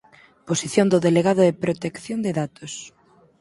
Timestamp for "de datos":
2.25-2.73